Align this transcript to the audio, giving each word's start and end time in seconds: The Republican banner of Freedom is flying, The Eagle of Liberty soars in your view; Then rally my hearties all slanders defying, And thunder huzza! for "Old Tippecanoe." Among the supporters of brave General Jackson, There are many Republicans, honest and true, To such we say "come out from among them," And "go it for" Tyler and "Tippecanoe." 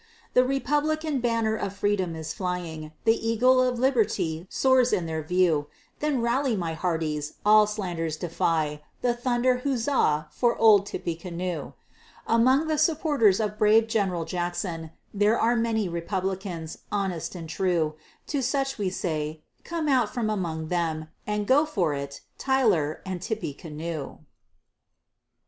The 0.33 0.43
Republican 0.43 1.19
banner 1.19 1.55
of 1.55 1.73
Freedom 1.75 2.15
is 2.15 2.33
flying, 2.33 2.91
The 3.05 3.15
Eagle 3.29 3.61
of 3.61 3.77
Liberty 3.77 4.47
soars 4.49 4.91
in 4.91 5.07
your 5.07 5.21
view; 5.21 5.67
Then 5.99 6.21
rally 6.23 6.55
my 6.55 6.73
hearties 6.73 7.33
all 7.45 7.67
slanders 7.67 8.17
defying, 8.17 8.79
And 9.03 9.19
thunder 9.19 9.57
huzza! 9.59 10.27
for 10.31 10.55
"Old 10.57 10.87
Tippecanoe." 10.87 11.75
Among 12.25 12.65
the 12.65 12.79
supporters 12.79 13.39
of 13.39 13.59
brave 13.59 13.87
General 13.87 14.25
Jackson, 14.25 14.89
There 15.13 15.39
are 15.39 15.55
many 15.55 15.87
Republicans, 15.87 16.79
honest 16.91 17.35
and 17.35 17.47
true, 17.47 17.93
To 18.25 18.41
such 18.41 18.79
we 18.79 18.89
say 18.89 19.43
"come 19.63 19.87
out 19.87 20.11
from 20.11 20.31
among 20.31 20.69
them," 20.69 21.09
And 21.27 21.45
"go 21.45 21.61
it 21.61 21.69
for" 21.69 22.09
Tyler 22.39 23.03
and 23.05 23.21
"Tippecanoe." 23.21 24.17